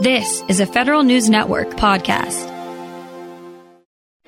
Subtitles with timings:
[0.00, 2.46] This is a Federal News Network podcast.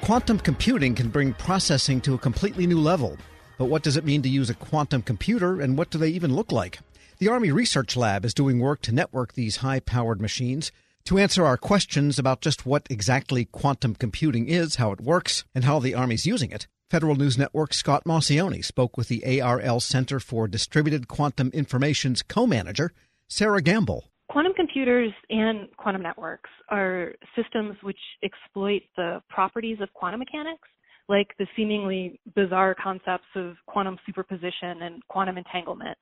[0.00, 3.16] Quantum computing can bring processing to a completely new level.
[3.56, 6.34] But what does it mean to use a quantum computer and what do they even
[6.34, 6.80] look like?
[7.18, 10.72] The Army Research Lab is doing work to network these high powered machines.
[11.04, 15.62] To answer our questions about just what exactly quantum computing is, how it works, and
[15.62, 20.18] how the Army's using it, Federal News Network Scott Maucione spoke with the ARL Center
[20.18, 22.92] for Distributed Quantum Information's co manager,
[23.28, 24.10] Sarah Gamble.
[24.30, 30.68] Quantum computers and quantum networks are systems which exploit the properties of quantum mechanics,
[31.08, 35.98] like the seemingly bizarre concepts of quantum superposition and quantum entanglement,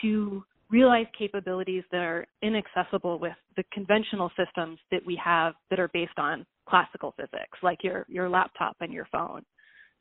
[0.00, 5.90] to realize capabilities that are inaccessible with the conventional systems that we have that are
[5.92, 9.42] based on classical physics, like your, your laptop and your phone.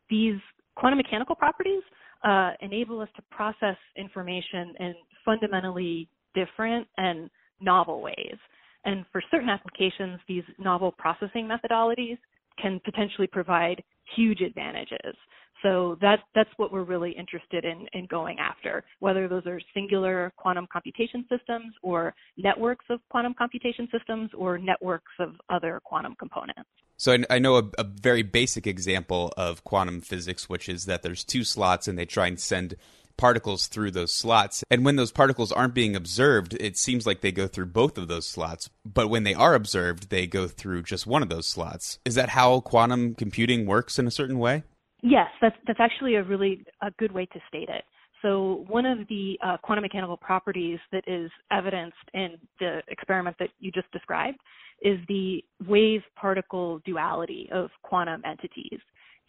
[0.08, 0.36] These
[0.76, 1.82] quantum mechanical properties
[2.24, 4.94] uh, enable us to process information in
[5.26, 7.28] fundamentally different and
[7.62, 8.38] novel ways.
[8.86, 12.18] And for certain applications, these novel processing methodologies
[12.60, 13.84] can potentially provide
[14.16, 15.16] huge advantages.
[15.62, 20.34] So that, that's what we're really interested in, in going after, whether those are singular
[20.36, 26.68] quantum computation systems or networks of quantum computation systems or networks of other quantum components.
[26.98, 31.02] So I, I know a, a, very basic example of quantum physics, which is that
[31.02, 32.76] there's two slots and they try and send
[33.18, 34.64] particles through those slots.
[34.70, 38.08] And when those particles aren't being observed, it seems like they go through both of
[38.08, 38.70] those slots.
[38.86, 42.00] But when they are observed, they go through just one of those slots.
[42.06, 44.64] Is that how quantum computing works in a certain way?
[45.04, 47.84] Yes, that's that's actually a really a good way to state it.
[48.22, 53.50] So one of the uh, quantum mechanical properties that is evidenced in the experiment that
[53.60, 54.38] you just described
[54.84, 58.80] is the wave-particle duality of quantum entities.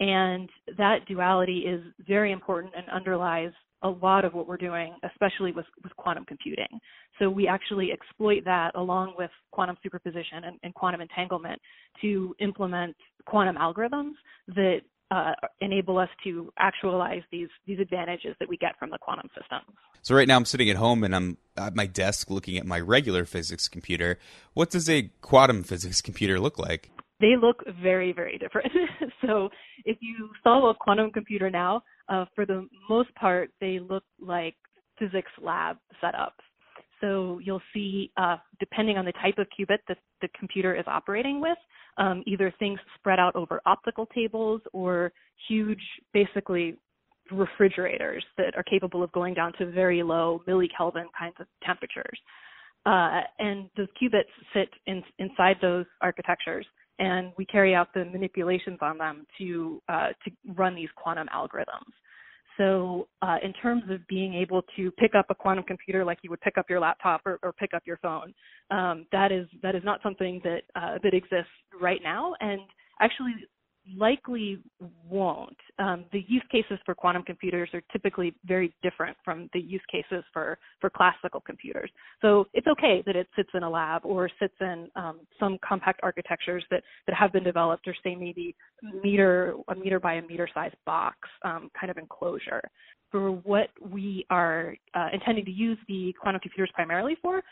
[0.02, 5.52] And that duality is very important and underlies a lot of what we're doing, especially
[5.52, 6.66] with, with quantum computing.
[7.20, 11.60] So we actually exploit that along with quantum superposition and, and quantum entanglement
[12.00, 14.14] to implement quantum algorithms
[14.48, 14.80] that
[15.12, 19.60] uh, enable us to actualize these these advantages that we get from the quantum system.
[20.00, 22.80] So right now I'm sitting at home and I'm at my desk looking at my
[22.80, 24.18] regular physics computer.
[24.54, 26.90] What does a quantum physics computer look like?
[27.22, 28.70] They look very very different.
[29.26, 29.48] so
[29.86, 34.56] if you saw a quantum computer now, uh, for the most part, they look like
[34.98, 36.42] physics lab setups.
[37.00, 41.40] So you'll see, uh, depending on the type of qubit that the computer is operating
[41.40, 41.58] with,
[41.98, 45.12] um, either things spread out over optical tables or
[45.48, 45.82] huge,
[46.14, 46.76] basically
[47.30, 52.18] refrigerators that are capable of going down to very low millikelvin kinds of temperatures.
[52.84, 56.66] Uh, and those qubits sit in, inside those architectures
[57.02, 61.92] and we carry out the manipulations on them to uh, to run these quantum algorithms.
[62.58, 66.30] So, uh, in terms of being able to pick up a quantum computer like you
[66.30, 68.32] would pick up your laptop or, or pick up your phone,
[68.70, 72.34] um, that is that is not something that uh, that exists right now.
[72.40, 72.60] And
[73.00, 73.32] actually,
[73.96, 74.58] likely
[75.08, 75.56] won't.
[75.78, 80.24] Um, the use cases for quantum computers are typically very different from the use cases
[80.32, 81.90] for, for classical computers.
[82.20, 86.00] So it's okay that it sits in a lab or sits in um, some compact
[86.02, 88.54] architectures that, that have been developed or say maybe
[89.02, 92.62] meter, a meter by a meter size box um, kind of enclosure.
[93.10, 97.42] For what we are uh, intending to use the quantum computers primarily for,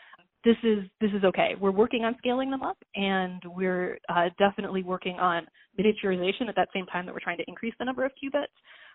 [0.43, 1.55] this is this is okay.
[1.59, 5.45] We're working on scaling them up, and we're uh, definitely working on
[5.79, 8.47] miniaturization at that same time that we're trying to increase the number of qubits.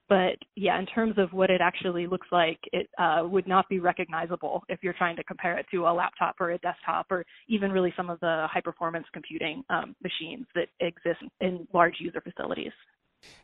[0.08, 3.80] But yeah, in terms of what it actually looks like, it uh, would not be
[3.80, 7.72] recognizable if you're trying to compare it to a laptop or a desktop, or even
[7.72, 12.72] really some of the high performance computing um, machines that exist in large user facilities.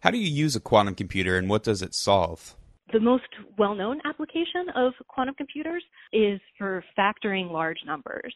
[0.00, 2.54] How do you use a quantum computer, and what does it solve?
[2.92, 3.24] The most
[3.58, 5.82] well-known application of quantum computers
[6.12, 8.34] is for factoring large numbers.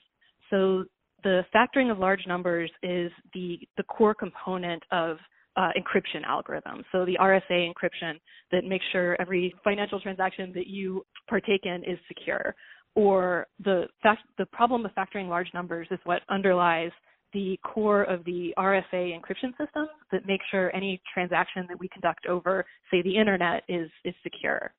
[0.51, 0.85] So
[1.25, 5.19] the factoring of large numbers is the, the core component of
[5.57, 6.85] uh, encryption algorithms.
[6.93, 8.21] So the RSA encryption
[8.53, 12.55] that makes sure every financial transaction that you partake in is secure.
[12.95, 16.93] Or the fact, the problem of factoring large numbers is what underlies
[17.37, 22.25] the core of the RSA encryption system that makes sure any transaction that we conduct
[22.25, 24.73] over, say, the internet is, is secure.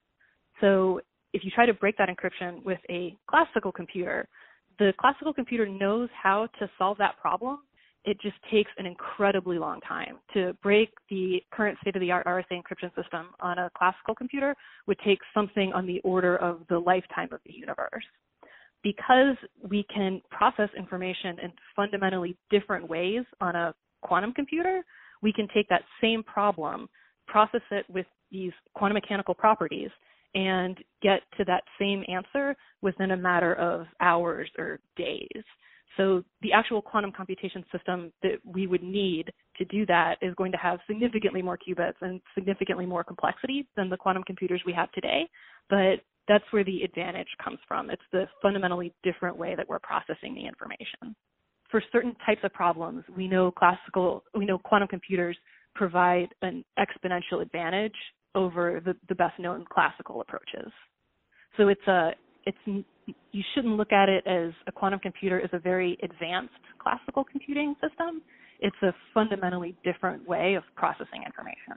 [0.59, 0.99] So
[1.33, 4.27] if you try to break that encryption with a classical computer,
[4.79, 7.59] the classical computer knows how to solve that problem.
[8.05, 10.17] It just takes an incredibly long time.
[10.33, 14.55] To break the current state of the art RSA encryption system on a classical computer
[14.87, 18.05] would take something on the order of the lifetime of the universe
[18.83, 19.35] because
[19.67, 24.83] we can process information in fundamentally different ways on a quantum computer,
[25.21, 26.87] we can take that same problem,
[27.27, 29.89] process it with these quantum mechanical properties,
[30.35, 35.43] and get to that same answer within a matter of hours or days.
[35.95, 40.51] So the actual quantum computation system that we would need to do that is going
[40.51, 44.91] to have significantly more qubits and significantly more complexity than the quantum computers we have
[44.91, 45.27] today.
[45.69, 47.89] But that's where the advantage comes from.
[47.89, 51.15] It's the fundamentally different way that we're processing the information.
[51.71, 55.37] For certain types of problems, we know classical, we know quantum computers
[55.75, 57.95] provide an exponential advantage
[58.35, 60.71] over the, the best known classical approaches.
[61.55, 62.11] So it's a,
[62.45, 67.23] it's, you shouldn't look at it as a quantum computer is a very advanced classical
[67.23, 68.21] computing system.
[68.59, 71.73] It's a fundamentally different way of processing information.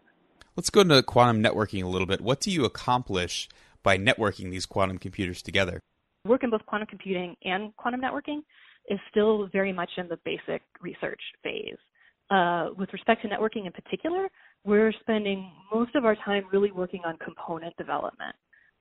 [0.56, 2.20] Let's go into quantum networking a little bit.
[2.20, 3.48] What do you accomplish
[3.82, 5.80] by networking these quantum computers together?
[6.26, 8.40] Work in both quantum computing and quantum networking
[8.88, 11.76] is still very much in the basic research phase.
[12.30, 14.28] Uh, with respect to networking in particular,
[14.64, 18.34] we're spending most of our time really working on component development.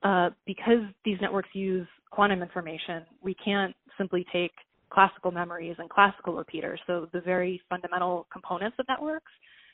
[0.04, 4.52] Uh, because these networks use quantum information, we can't simply take
[4.92, 9.32] classical memories and classical repeaters, so the very fundamental components of networks,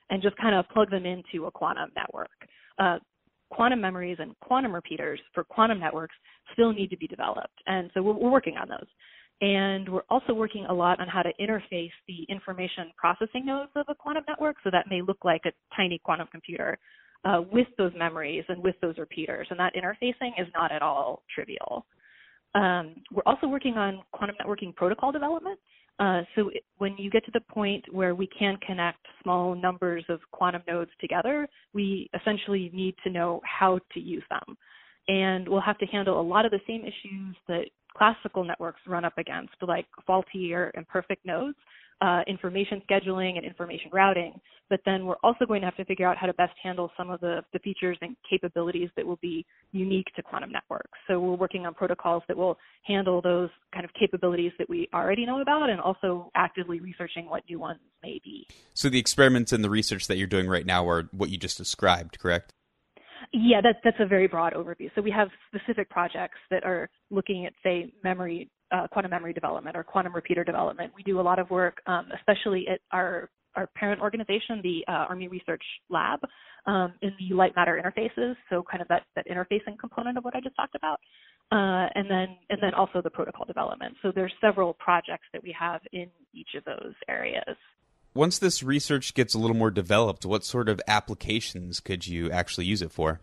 [0.09, 2.29] and just kind of plug them into a quantum network.
[2.79, 2.97] Uh,
[3.55, 6.15] quantum memories and quantum repeaters for quantum networks
[6.53, 8.87] still need to be developed, and so we're, we're working on those.
[9.41, 13.85] And we're also working a lot on how to interface the information processing nodes of
[13.89, 16.77] a quantum network, so that may look like a tiny quantum computer
[17.25, 19.47] uh, with those memories and with those repeaters.
[19.49, 21.85] And that interfacing is not at all trivial.
[22.53, 25.59] Um, we're also working on quantum networking protocol development.
[25.97, 30.19] Uh, so when you get to the point where we can connect small numbers of
[30.31, 34.57] quantum nodes together, we essentially need to know how to use them.
[35.07, 37.65] And we'll have to handle a lot of the same issues that
[37.95, 41.57] classical networks run up against, like faulty or imperfect nodes,
[42.01, 44.39] uh, information scheduling and information routing.
[44.69, 47.11] But then we're also going to have to figure out how to best handle some
[47.11, 50.97] of the, the features and capabilities that will be unique to quantum networks.
[51.07, 55.25] So we're working on protocols that will handle those kind of capabilities that we already
[55.25, 58.47] know about and also actively researching what new ones may be.
[58.73, 61.57] So the experiments and the research that you're doing right now are what you just
[61.57, 62.51] described, correct?
[63.33, 64.89] Yeah, that, that's a very broad overview.
[64.95, 69.75] So we have specific projects that are looking at, say, memory, uh, quantum memory development
[69.75, 70.93] or quantum repeater development.
[70.95, 75.05] We do a lot of work, um, especially at our our parent organization, the uh,
[75.09, 76.19] Army Research Lab,
[76.65, 78.35] um, in the light matter interfaces.
[78.49, 80.99] So kind of that, that interfacing component of what I just talked about,
[81.51, 83.95] uh, and then and then also the protocol development.
[84.01, 87.55] So there's several projects that we have in each of those areas.
[88.13, 92.65] Once this research gets a little more developed, what sort of applications could you actually
[92.65, 93.19] use it for?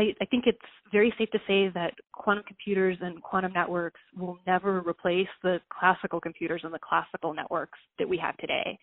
[0.00, 0.58] I, I think it's
[0.90, 6.20] very safe to say that quantum computers and quantum networks will never replace the classical
[6.20, 8.78] computers and the classical networks that we have today.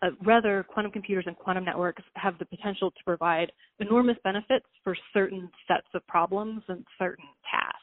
[0.00, 4.96] Uh, rather, quantum computers and quantum networks have the potential to provide enormous benefits for
[5.12, 7.78] certain sets of problems and certain tasks.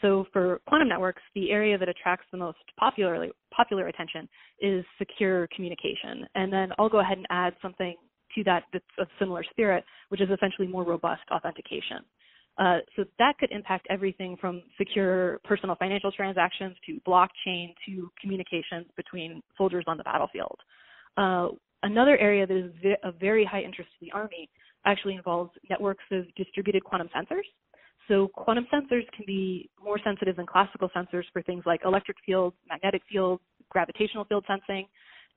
[0.00, 4.28] So for quantum networks, the area that attracts the most popularly, popular attention
[4.60, 6.26] is secure communication.
[6.36, 7.96] And then I'll go ahead and add something
[8.36, 12.04] to that that's of similar spirit, which is essentially more robust authentication.
[12.58, 18.86] Uh, so that could impact everything from secure personal financial transactions to blockchain to communications
[18.96, 20.58] between soldiers on the battlefield.
[21.18, 21.48] Uh,
[21.82, 24.48] another area that is vi- of very high interest to the Army
[24.86, 27.44] actually involves networks of distributed quantum sensors.
[28.08, 32.56] So quantum sensors can be more sensitive than classical sensors for things like electric fields,
[32.68, 34.86] magnetic fields, gravitational field sensing.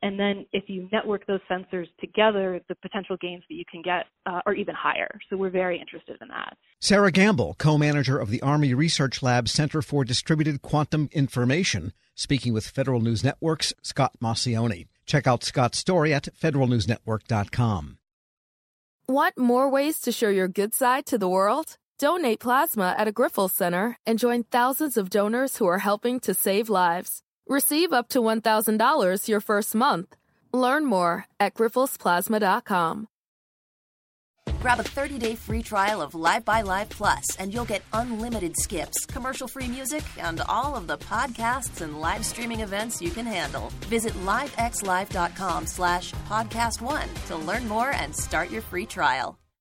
[0.02, 4.06] And then if you network those sensors together, the potential gains that you can get
[4.26, 5.10] uh, are even higher.
[5.30, 6.58] So we're very interested in that.
[6.80, 12.68] Sarah Gamble, co-manager of the Army Research Lab Center for Distributed Quantum Information, speaking with
[12.68, 14.88] Federal News Network's Scott Maucione.
[15.06, 17.98] Check out Scott's story at federalnewsnetwork.com.
[19.08, 21.78] Want more ways to show your good side to the world?
[21.98, 26.34] Donate plasma at a Grifols Center and join thousands of donors who are helping to
[26.34, 27.24] save lives.
[27.50, 30.16] Receive up to $1,000 your first month.
[30.54, 33.08] Learn more at grifolsplasma.com.
[34.60, 39.06] Grab a 30-day free trial of Live by Live Plus, and you'll get unlimited skips,
[39.06, 43.72] commercial-free music, and all of the podcasts and live streaming events you can handle.
[43.88, 49.40] Visit livexlive.com slash podcast one to learn more and start your free trial.